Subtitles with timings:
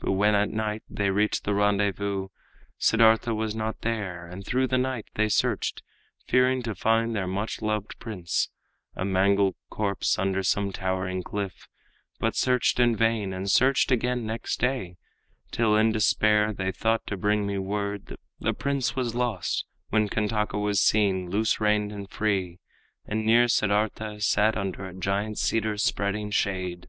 [0.00, 2.28] But when at night they reached the rendezvous,
[2.78, 5.82] Siddartha was not there; and through the night They searched,
[6.28, 8.48] fearing to find their much loved prince
[8.94, 11.66] A mangled corpse under some towering cliff,
[12.20, 14.98] But searched in vain, and searched again next day,
[15.50, 20.60] Till in despair they thought to bring me word The prince was lost, when Kantaka
[20.60, 22.60] was seen Loose reined and free,
[23.04, 26.86] and near Siddartha sat Under a giant cedar's spreading shade.